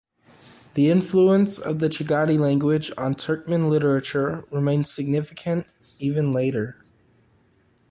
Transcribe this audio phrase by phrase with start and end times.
[0.73, 5.67] The influence of the Chagatai language on Turkmen literature remained significant
[5.99, 6.83] even later.